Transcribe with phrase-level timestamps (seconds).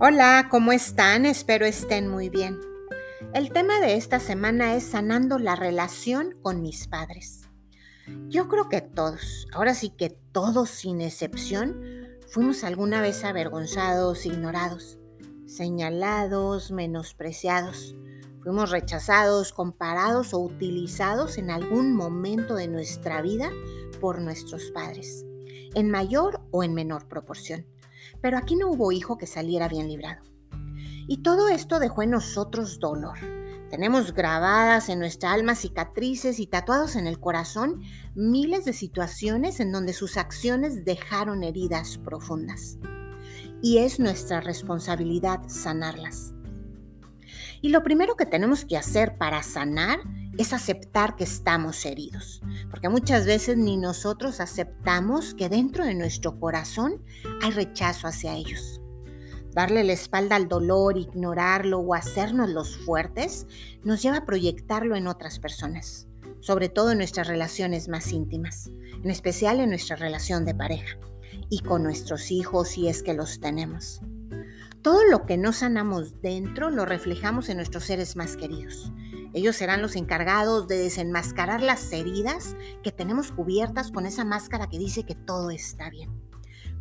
[0.00, 1.26] Hola, ¿cómo están?
[1.26, 2.60] Espero estén muy bien.
[3.34, 7.48] El tema de esta semana es sanando la relación con mis padres.
[8.28, 11.82] Yo creo que todos, ahora sí que todos sin excepción,
[12.28, 15.00] fuimos alguna vez avergonzados, ignorados,
[15.46, 17.96] señalados, menospreciados.
[18.44, 23.50] Fuimos rechazados, comparados o utilizados en algún momento de nuestra vida
[24.00, 25.26] por nuestros padres,
[25.74, 27.66] en mayor o en menor proporción.
[28.20, 30.22] Pero aquí no hubo hijo que saliera bien librado.
[31.06, 33.18] Y todo esto dejó en nosotros dolor.
[33.70, 37.82] Tenemos grabadas en nuestra alma cicatrices y tatuados en el corazón
[38.14, 42.78] miles de situaciones en donde sus acciones dejaron heridas profundas.
[43.62, 46.32] Y es nuestra responsabilidad sanarlas.
[47.60, 50.00] Y lo primero que tenemos que hacer para sanar
[50.38, 56.38] es aceptar que estamos heridos, porque muchas veces ni nosotros aceptamos que dentro de nuestro
[56.38, 57.02] corazón
[57.42, 58.80] hay rechazo hacia ellos.
[59.52, 63.48] Darle la espalda al dolor, ignorarlo o hacernos los fuertes
[63.82, 66.06] nos lleva a proyectarlo en otras personas,
[66.38, 68.70] sobre todo en nuestras relaciones más íntimas,
[69.02, 70.98] en especial en nuestra relación de pareja
[71.50, 74.00] y con nuestros hijos si es que los tenemos.
[74.82, 78.92] Todo lo que no sanamos dentro lo reflejamos en nuestros seres más queridos.
[79.34, 84.78] Ellos serán los encargados de desenmascarar las heridas que tenemos cubiertas con esa máscara que
[84.78, 86.10] dice que todo está bien,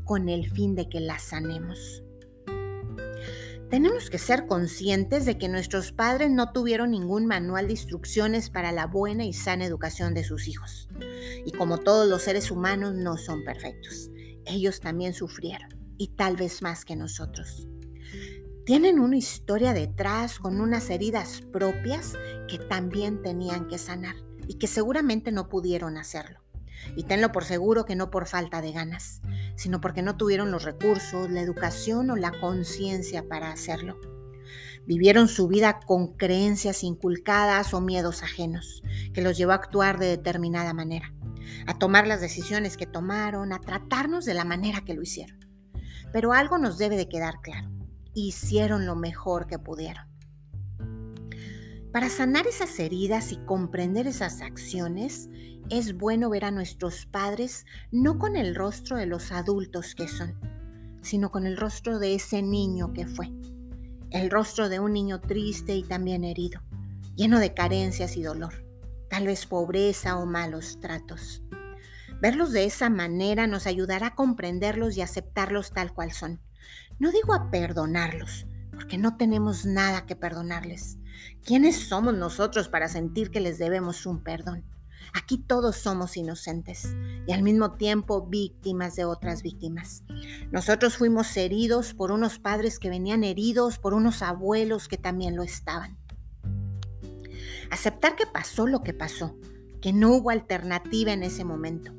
[0.05, 2.03] con el fin de que las sanemos.
[3.69, 8.71] Tenemos que ser conscientes de que nuestros padres no tuvieron ningún manual de instrucciones para
[8.71, 10.87] la buena y sana educación de sus hijos.
[11.45, 14.09] Y como todos los seres humanos no son perfectos,
[14.45, 17.67] ellos también sufrieron, y tal vez más que nosotros
[18.67, 22.15] tienen una historia detrás con unas heridas propias
[22.49, 26.41] que también tenían que sanar y que seguramente no pudieron hacerlo.
[26.97, 29.21] Y tenlo por seguro que no por falta de ganas,
[29.55, 34.01] sino porque no tuvieron los recursos, la educación o la conciencia para hacerlo.
[34.85, 40.07] Vivieron su vida con creencias inculcadas o miedos ajenos, que los llevó a actuar de
[40.07, 41.13] determinada manera,
[41.67, 45.39] a tomar las decisiones que tomaron, a tratarnos de la manera que lo hicieron.
[46.11, 47.76] Pero algo nos debe de quedar claro
[48.25, 50.07] hicieron lo mejor que pudieron.
[51.91, 55.29] Para sanar esas heridas y comprender esas acciones,
[55.69, 60.39] es bueno ver a nuestros padres no con el rostro de los adultos que son,
[61.01, 63.31] sino con el rostro de ese niño que fue.
[64.09, 66.61] El rostro de un niño triste y también herido,
[67.15, 68.65] lleno de carencias y dolor,
[69.09, 71.43] tal vez pobreza o malos tratos.
[72.21, 76.41] Verlos de esa manera nos ayudará a comprenderlos y aceptarlos tal cual son
[76.99, 80.97] no digo a perdonarlos, porque no tenemos nada que perdonarles.
[81.43, 84.65] ¿Quiénes somos nosotros para sentir que les debemos un perdón?
[85.13, 86.95] Aquí todos somos inocentes
[87.25, 90.03] y al mismo tiempo víctimas de otras víctimas.
[90.51, 95.43] Nosotros fuimos heridos por unos padres que venían heridos, por unos abuelos que también lo
[95.43, 95.97] estaban.
[97.71, 99.37] Aceptar que pasó lo que pasó,
[99.81, 101.93] que no hubo alternativa en ese momento,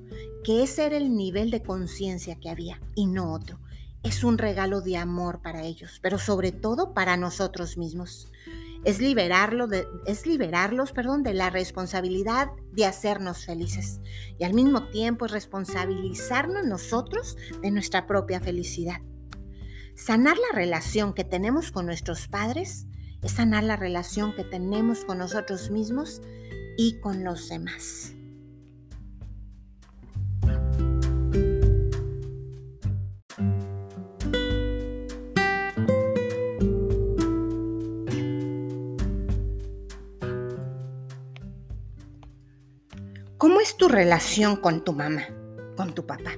[0.45, 3.61] que ese era el nivel de conciencia que había y no otro,
[4.03, 8.31] es un regalo de amor para ellos, pero sobre todo para nosotros mismos.
[8.85, 9.69] Es, liberarlo
[10.07, 14.01] es liberarlos perdón, de la responsabilidad de hacernos felices
[14.39, 19.01] y al mismo tiempo es responsabilizarnos nosotros de nuestra propia felicidad.
[19.97, 22.87] Sanar la relación que tenemos con nuestros padres
[23.21, 26.23] es sanar la relación que tenemos con nosotros mismos
[26.77, 28.15] y con los demás.
[43.89, 45.27] Relación con tu mamá,
[45.77, 46.33] con tu papá?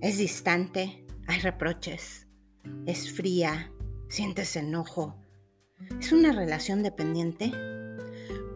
[0.00, 1.04] ¿Es distante?
[1.26, 2.28] ¿Hay reproches?
[2.86, 3.72] ¿Es fría?
[4.08, 5.20] ¿Sientes enojo?
[6.00, 7.50] ¿Es una relación dependiente?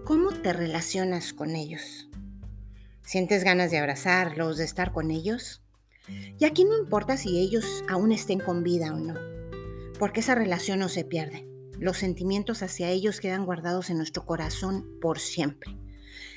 [0.05, 2.09] ¿Cómo te relacionas con ellos?
[3.03, 5.65] ¿Sientes ganas de abrazarlos, de estar con ellos?
[6.39, 9.15] Y aquí no importa si ellos aún estén con vida o no,
[9.99, 11.49] porque esa relación no se pierde.
[11.79, 15.82] Los sentimientos hacia ellos quedan guardados en nuestro corazón por siempre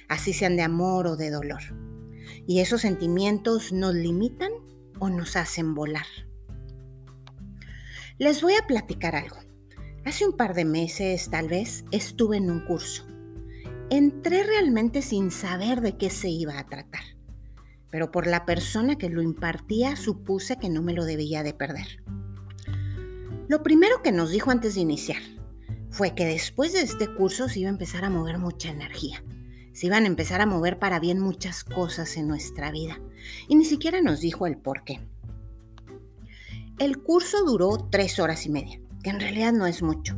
[0.09, 1.61] así sean de amor o de dolor.
[2.47, 4.51] Y esos sentimientos nos limitan
[4.99, 6.05] o nos hacen volar.
[8.17, 9.37] Les voy a platicar algo.
[10.05, 13.05] Hace un par de meses, tal vez, estuve en un curso.
[13.89, 17.03] Entré realmente sin saber de qué se iba a tratar,
[17.91, 22.03] pero por la persona que lo impartía supuse que no me lo debía de perder.
[23.47, 25.21] Lo primero que nos dijo antes de iniciar
[25.89, 29.23] fue que después de este curso se iba a empezar a mover mucha energía
[29.75, 33.01] se iban a empezar a mover para bien muchas cosas en nuestra vida.
[33.49, 35.01] Y ni siquiera nos dijo el por qué.
[36.79, 40.17] El curso duró tres horas y media, que en realidad no es mucho,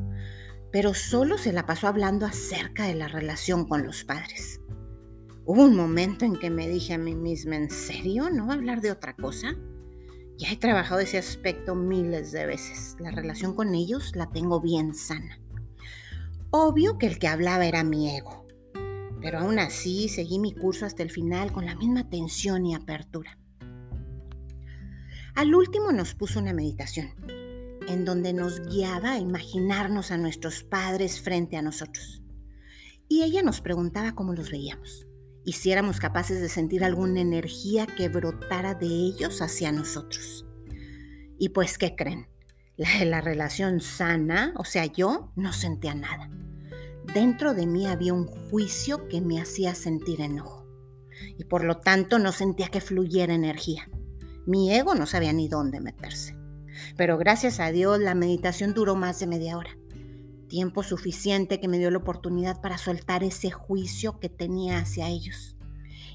[0.71, 4.61] pero solo se la pasó hablando acerca de la relación con los padres.
[5.43, 8.29] Hubo un momento en que me dije a mí misma, ¿en serio?
[8.29, 9.55] ¿No va a hablar de otra cosa?
[10.37, 12.95] Ya he trabajado ese aspecto miles de veces.
[12.99, 15.39] La relación con ellos la tengo bien sana.
[16.51, 18.46] Obvio que el que hablaba era mi ego,
[19.21, 23.37] pero aún así seguí mi curso hasta el final con la misma atención y apertura.
[25.35, 27.13] Al último nos puso una meditación,
[27.87, 32.21] en donde nos guiaba a imaginarnos a nuestros padres frente a nosotros.
[33.07, 35.07] Y ella nos preguntaba cómo los veíamos,
[35.45, 40.45] y si éramos capaces de sentir alguna energía que brotara de ellos hacia nosotros.
[41.39, 42.27] Y pues, ¿qué creen?
[42.75, 46.29] La la relación sana, o sea, yo no sentía nada.
[47.13, 50.67] Dentro de mí había un juicio que me hacía sentir enojo
[51.37, 53.89] y por lo tanto no sentía que fluyera energía.
[54.45, 56.37] Mi ego no sabía ni dónde meterse.
[56.95, 59.77] Pero gracias a Dios la meditación duró más de media hora.
[60.47, 65.57] Tiempo suficiente que me dio la oportunidad para soltar ese juicio que tenía hacia ellos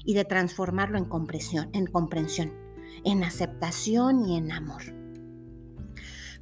[0.05, 2.53] y de transformarlo en comprensión, en comprensión,
[3.03, 4.83] en aceptación y en amor.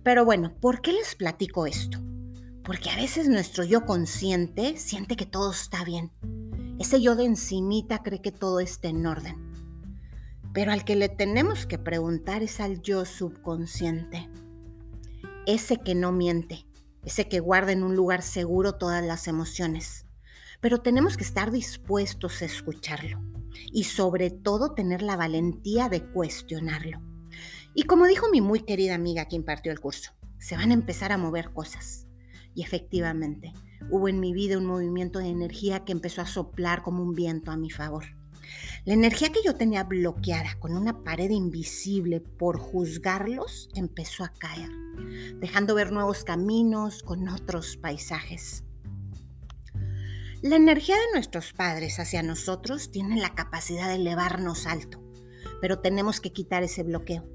[0.03, 1.99] Pero bueno, ¿por qué les platico esto?
[2.63, 6.11] Porque a veces nuestro yo consciente siente que todo está bien.
[6.79, 9.35] Ese yo de encimita cree que todo está en orden.
[10.53, 14.29] Pero al que le tenemos que preguntar es al yo subconsciente.
[15.47, 16.67] Ese que no miente,
[17.03, 20.05] ese que guarda en un lugar seguro todas las emociones.
[20.59, 23.19] Pero tenemos que estar dispuestos a escucharlo
[23.71, 27.01] y sobre todo tener la valentía de cuestionarlo.
[27.73, 31.11] Y como dijo mi muy querida amiga que impartió el curso, se van a empezar
[31.11, 32.05] a mover cosas.
[32.55, 33.53] Y efectivamente,
[33.89, 37.51] hubo en mi vida un movimiento de energía que empezó a soplar como un viento
[37.51, 38.05] a mi favor.
[38.85, 44.71] La energía que yo tenía bloqueada con una pared invisible por juzgarlos empezó a caer,
[45.39, 48.63] dejando ver nuevos caminos con otros paisajes.
[50.41, 54.99] La energía de nuestros padres hacia nosotros tiene la capacidad de elevarnos alto,
[55.61, 57.29] pero tenemos que quitar ese bloqueo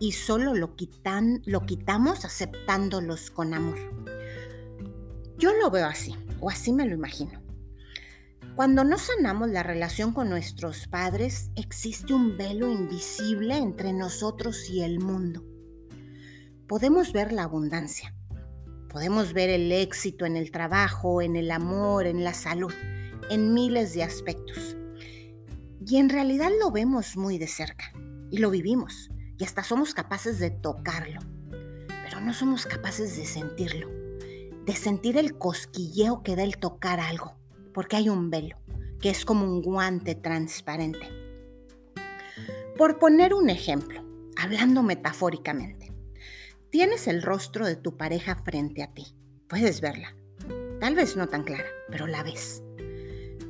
[0.00, 3.78] y solo lo, quitan, lo quitamos aceptándolos con amor.
[5.38, 7.40] Yo lo veo así, o así me lo imagino.
[8.56, 14.82] Cuando no sanamos la relación con nuestros padres, existe un velo invisible entre nosotros y
[14.82, 15.44] el mundo.
[16.66, 18.16] Podemos ver la abundancia,
[18.88, 22.74] podemos ver el éxito en el trabajo, en el amor, en la salud,
[23.30, 24.76] en miles de aspectos.
[25.86, 27.92] Y en realidad lo vemos muy de cerca
[28.28, 29.08] y lo vivimos
[29.38, 31.20] y hasta somos capaces de tocarlo,
[32.02, 33.88] pero no somos capaces de sentirlo,
[34.68, 37.34] de sentir el cosquilleo que da el tocar algo,
[37.72, 38.58] porque hay un velo,
[39.00, 41.08] que es como un guante transparente.
[42.76, 44.04] Por poner un ejemplo,
[44.36, 45.90] hablando metafóricamente,
[46.68, 49.06] tienes el rostro de tu pareja frente a ti,
[49.48, 50.14] puedes verla,
[50.80, 52.62] tal vez no tan clara, pero la ves.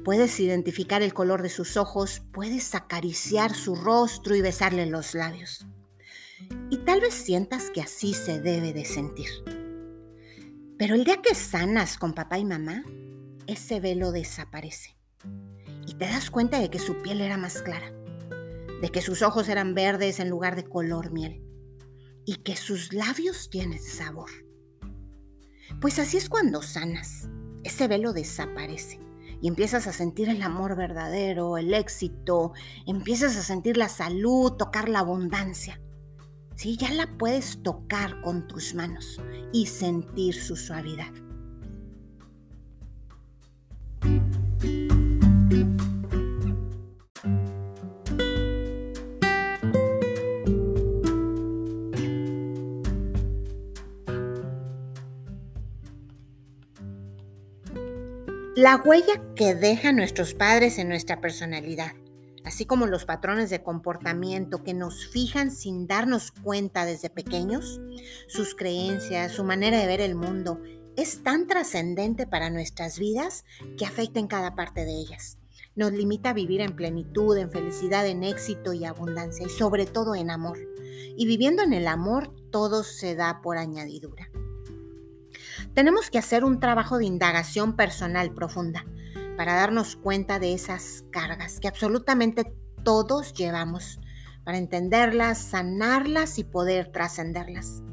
[0.04, 5.66] Puedes identificar el color de sus ojos, puedes acariciar su rostro y besarle los labios.
[6.70, 9.57] Y tal vez sientas que así se debe de sentir.
[10.78, 12.84] Pero el día que sanas con papá y mamá,
[13.48, 14.96] ese velo desaparece.
[15.88, 17.92] Y te das cuenta de que su piel era más clara,
[18.80, 21.42] de que sus ojos eran verdes en lugar de color miel,
[22.24, 24.30] y que sus labios tienen sabor.
[25.80, 27.28] Pues así es cuando sanas.
[27.64, 29.00] Ese velo desaparece
[29.42, 32.52] y empiezas a sentir el amor verdadero, el éxito,
[32.86, 35.80] empiezas a sentir la salud, tocar la abundancia.
[36.58, 39.22] Sí, ya la puedes tocar con tus manos
[39.52, 41.06] y sentir su suavidad.
[58.56, 61.92] La huella que dejan nuestros padres en nuestra personalidad
[62.44, 67.80] así como los patrones de comportamiento que nos fijan sin darnos cuenta desde pequeños,
[68.26, 70.60] sus creencias, su manera de ver el mundo,
[70.96, 73.44] es tan trascendente para nuestras vidas
[73.76, 75.38] que afecta en cada parte de ellas.
[75.76, 80.16] Nos limita a vivir en plenitud, en felicidad, en éxito y abundancia y sobre todo
[80.16, 80.58] en amor.
[81.16, 84.28] Y viviendo en el amor todo se da por añadidura.
[85.74, 88.84] Tenemos que hacer un trabajo de indagación personal profunda
[89.38, 92.52] para darnos cuenta de esas cargas que absolutamente
[92.82, 94.00] todos llevamos,
[94.42, 97.84] para entenderlas, sanarlas y poder trascenderlas.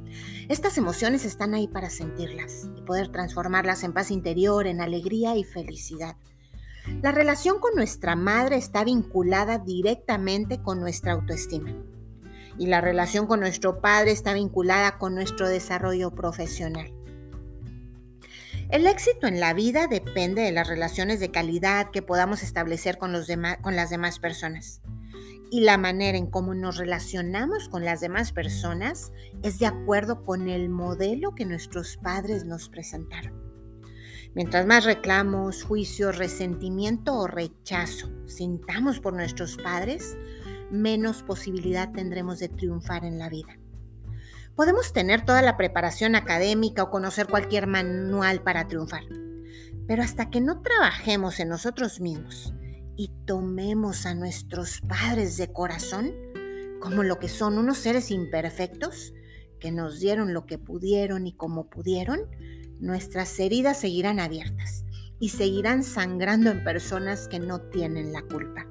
[0.50, 5.44] Estas emociones están ahí para sentirlas y poder transformarlas en paz interior, en alegría y
[5.44, 6.18] felicidad.
[7.04, 11.76] La relación con nuestra madre está vinculada directamente con nuestra autoestima.
[12.58, 16.92] y la relación con nuestro padre está vinculada con nuestro desarrollo profesional.
[18.76, 23.14] El éxito en la vida depende de las relaciones de calidad que podamos establecer con,
[23.14, 24.82] las demás personas.
[25.50, 29.14] Y la manera en cómo nos relacionamos con las demás personas
[29.44, 33.42] es de acuerdo con el modelo que nuestros padres nos presentaron.
[34.34, 40.18] Mientras más reclamos, juicios, resentimiento o rechazo sintamos por nuestros padres,
[40.70, 43.58] menos posibilidad tendremos de triunfar en la vida.
[44.56, 49.04] Podemos tener toda la preparación académica o conocer cualquier manual para triunfar,
[49.86, 52.54] pero hasta que no trabajemos en nosotros mismos
[52.96, 56.14] y tomemos a nuestros padres de corazón
[56.80, 59.14] como lo que son unos seres imperfectos
[59.60, 62.22] que nos dieron lo que pudieron y como pudieron,
[62.80, 64.86] nuestras heridas seguirán abiertas
[65.20, 68.68] y seguirán sangrando en personas que no tienen la culpa.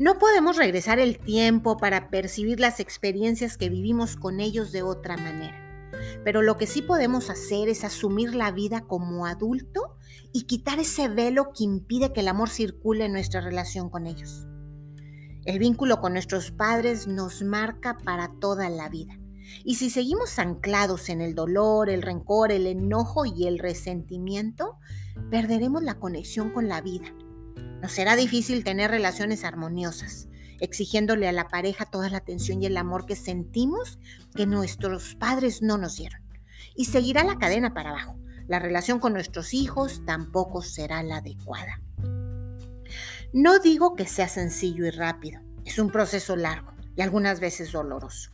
[0.00, 5.18] No podemos regresar el tiempo para percibir las experiencias que vivimos con ellos de otra
[5.18, 5.90] manera.
[6.24, 9.98] Pero lo que sí podemos hacer es asumir la vida como adulto
[10.32, 14.46] y quitar ese velo que impide que el amor circule en nuestra relación con ellos.
[15.44, 19.18] El vínculo con nuestros padres nos marca para toda la vida.
[19.64, 24.78] Y si seguimos anclados en el dolor, el rencor, el enojo y el resentimiento,
[25.30, 27.12] perderemos la conexión con la vida
[27.80, 30.28] nos será difícil tener relaciones armoniosas,
[30.60, 33.98] exigiéndole a la pareja toda la atención y el amor que sentimos
[34.34, 36.20] que nuestros padres no nos dieron.
[36.76, 38.16] Y seguirá la cadena para abajo.
[38.46, 41.80] La relación con nuestros hijos tampoco será la adecuada.
[43.32, 48.32] No digo que sea sencillo y rápido, es un proceso largo y algunas veces doloroso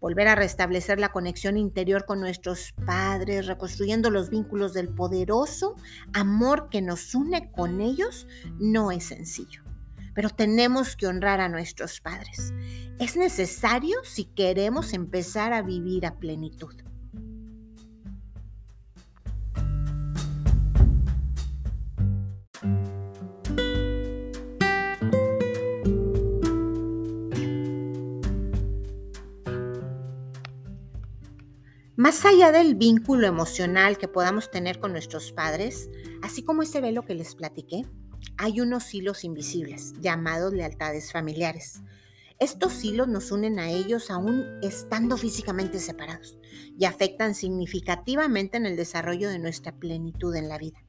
[0.00, 5.76] volver a restablecer la conexión interior con nuestros padres, reconstruyendo los vínculos del poderoso
[6.12, 8.26] amor que nos une con ellos,
[8.58, 9.62] no es sencillo.
[10.14, 12.52] Pero tenemos que honrar a nuestros padres.
[12.98, 16.74] Es necesario si queremos empezar a vivir a plenitud.
[32.08, 35.90] Más allá del vínculo emocional que podamos tener con nuestros padres,
[36.22, 37.84] así como ese velo que les platiqué,
[38.38, 41.82] hay unos hilos invisibles llamados lealtades familiares.
[42.38, 46.38] Estos hilos nos unen a ellos aún estando físicamente separados
[46.78, 50.82] y afectan significativamente en el desarrollo de nuestra plenitud en la vida.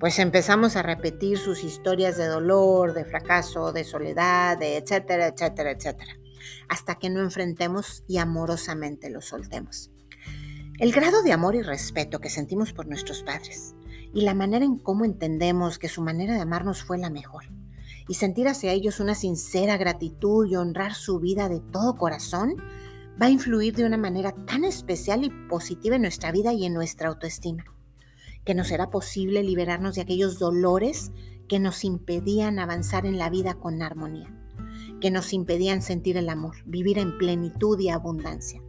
[0.00, 5.70] Pues empezamos a repetir sus historias de dolor, de fracaso, de soledad, de etcétera, etcétera,
[5.70, 6.16] etcétera,
[6.68, 9.92] hasta que no enfrentemos y amorosamente los soltemos.
[10.80, 13.74] El grado de amor y respeto que sentimos por nuestros padres
[14.14, 17.44] y la manera en cómo entendemos que su manera de amarnos fue la mejor
[18.08, 22.56] y sentir hacia ellos una sincera gratitud y honrar su vida de todo corazón
[23.20, 26.72] va a influir de una manera tan especial y positiva en nuestra vida y en
[26.72, 27.66] nuestra autoestima,
[28.46, 31.12] que nos será posible liberarnos de aquellos dolores
[31.46, 34.34] que nos impedían avanzar en la vida con armonía,
[35.02, 38.62] que nos impedían sentir el amor, vivir en plenitud y abundancia.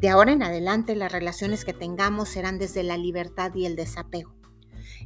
[0.00, 4.32] De ahora en adelante las relaciones que tengamos serán desde la libertad y el desapego.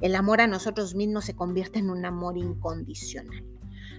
[0.02, 3.42] El amor a nosotros mismos se convierte en un amor incondicional.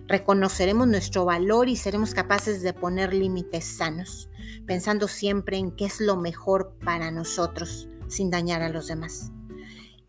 [0.07, 4.29] Reconoceremos nuestro valor y seremos capaces de poner límites sanos,
[4.67, 9.31] pensando siempre en qué es lo mejor para nosotros, sin dañar a los demás.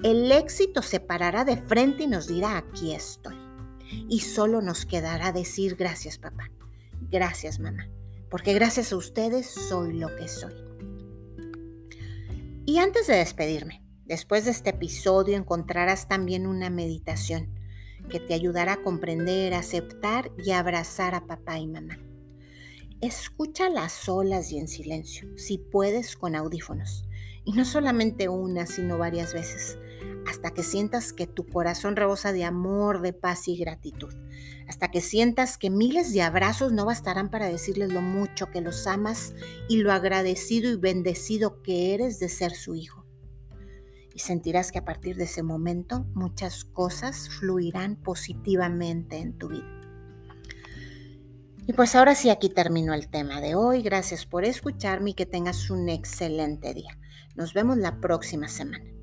[0.03, 3.37] El éxito se parará de frente y nos dirá, aquí estoy.
[4.09, 6.51] Y solo nos quedará decir gracias papá,
[7.11, 7.89] gracias mamá,
[8.29, 10.74] porque gracias a ustedes soy lo que soy.
[12.67, 17.55] Y antes de despedirme, después de este episodio encontrarás también una meditación
[18.09, 21.99] que te ayudará a comprender, aceptar y abrazar a papá y mamá.
[23.03, 27.05] Escúchala solas y en silencio, si puedes con audífonos.
[27.45, 29.79] Y no solamente una, sino varias veces,
[30.27, 34.13] hasta que sientas que tu corazón rebosa de amor, de paz y gratitud.
[34.69, 38.87] Hasta que sientas que miles de abrazos no bastarán para decirles lo mucho que los
[38.87, 39.35] amas
[39.69, 43.05] y lo agradecido y bendecido que eres de ser su hijo.
[44.15, 49.75] Y sentirás que a partir de ese momento muchas cosas fluirán positivamente en tu vida.
[51.67, 53.83] Y pues ahora sí, aquí terminó el tema de hoy.
[53.83, 56.99] Gracias por escucharme y que tengas un excelente día.
[57.35, 58.94] Nos vemos la próxima semana.